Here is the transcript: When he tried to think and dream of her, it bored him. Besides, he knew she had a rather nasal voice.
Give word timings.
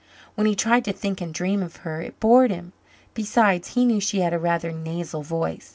When 0.33 0.47
he 0.47 0.55
tried 0.55 0.83
to 0.85 0.93
think 0.93 1.21
and 1.21 1.31
dream 1.31 1.61
of 1.61 1.75
her, 1.85 2.01
it 2.01 2.19
bored 2.19 2.49
him. 2.49 2.73
Besides, 3.13 3.75
he 3.75 3.85
knew 3.85 3.99
she 4.01 4.21
had 4.21 4.33
a 4.33 4.39
rather 4.39 4.71
nasal 4.71 5.21
voice. 5.21 5.69